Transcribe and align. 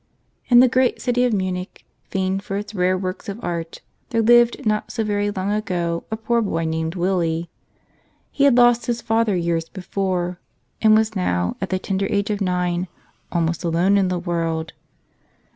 In 0.47 0.61
the 0.61 0.67
great 0.67 0.99
city 0.99 1.25
of 1.25 1.31
Munich, 1.31 1.85
famed 2.09 2.41
for 2.41 2.57
its 2.57 2.73
rare 2.73 2.97
works 2.97 3.29
of 3.29 3.37
art, 3.43 3.81
there 4.09 4.23
lived 4.23 4.65
not 4.65 4.89
so 4.91 5.03
very 5.03 5.29
long 5.29 5.51
ago 5.51 6.05
a 6.09 6.17
poor 6.17 6.41
boy 6.41 6.65
named 6.65 6.95
Willie. 6.95 7.51
He 8.31 8.45
had 8.45 8.57
lost 8.57 8.87
his 8.87 8.99
father 8.99 9.35
years 9.35 9.69
before 9.69 10.39
and 10.81 10.97
was 10.97 11.15
now, 11.15 11.55
at 11.61 11.69
the 11.69 11.77
tender 11.77 12.07
age 12.09 12.31
of 12.31 12.41
nine, 12.41 12.87
almost 13.31 13.63
alone 13.63 13.95
in 13.95 14.07
the 14.07 14.17
world. 14.17 14.73